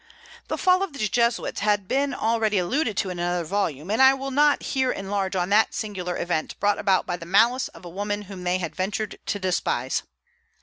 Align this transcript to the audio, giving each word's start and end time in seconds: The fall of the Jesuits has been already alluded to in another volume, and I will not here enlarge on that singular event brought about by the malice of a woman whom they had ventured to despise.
The 0.47 0.57
fall 0.57 0.81
of 0.81 0.93
the 0.93 0.99
Jesuits 1.07 1.59
has 1.59 1.81
been 1.81 2.11
already 2.15 2.57
alluded 2.57 2.97
to 2.97 3.11
in 3.11 3.19
another 3.19 3.43
volume, 3.43 3.91
and 3.91 4.01
I 4.01 4.15
will 4.15 4.31
not 4.31 4.63
here 4.63 4.91
enlarge 4.91 5.35
on 5.35 5.49
that 5.49 5.75
singular 5.75 6.17
event 6.17 6.59
brought 6.59 6.79
about 6.79 7.05
by 7.05 7.17
the 7.17 7.27
malice 7.27 7.67
of 7.67 7.85
a 7.85 7.87
woman 7.89 8.23
whom 8.23 8.43
they 8.43 8.57
had 8.57 8.75
ventured 8.75 9.19
to 9.27 9.37
despise. 9.37 10.01